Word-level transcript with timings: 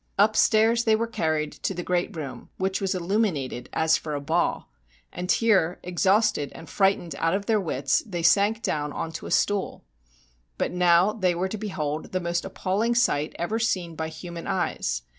Upstairs 0.17 0.85
they 0.85 0.95
were 0.95 1.05
carried 1.05 1.51
to 1.51 1.75
the 1.75 1.83
great 1.83 2.15
room, 2.17 2.49
which 2.57 2.81
was 2.81 2.95
illuminated 2.95 3.69
as 3.71 3.97
for 3.97 4.15
a 4.15 4.19
ball, 4.19 4.71
and 5.13 5.31
here, 5.31 5.79
exhausted 5.83 6.51
and 6.55 6.67
frightened 6.67 7.13
out 7.19 7.35
of 7.35 7.45
their 7.45 7.61
wits, 7.61 8.01
they 8.03 8.23
sank 8.23 8.63
down 8.63 8.91
on 8.93 9.11
to 9.11 9.27
a 9.27 9.31
stool. 9.31 9.83
But 10.57 10.71
now 10.71 11.13
they 11.13 11.35
were 11.35 11.49
to 11.49 11.55
behold 11.59 12.13
the 12.13 12.19
most 12.19 12.45
appalling 12.45 12.95
sight 12.95 13.35
ever 13.37 13.59
seen 13.59 13.93
by 13.95 14.07
human 14.07 14.47
eyes. 14.47 15.03